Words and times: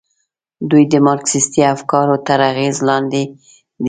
دوی 0.69 0.83
د 0.93 0.95
مارکسیستي 1.07 1.61
افکارو 1.75 2.15
تر 2.27 2.39
اغېز 2.51 2.75
لاندې 2.89 3.21
دي. 3.23 3.25